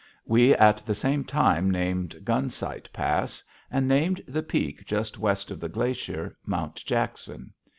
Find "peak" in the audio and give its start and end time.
4.41-4.83